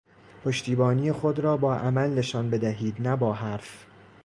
پشتیبانی 0.45 1.11
خود 1.11 1.39
را 1.39 1.57
با 1.57 1.75
عمل 1.75 2.09
نشان 2.09 2.49
بدهید 2.49 3.01
نه 3.07 3.15
با 3.15 3.33
حرف 3.33 3.85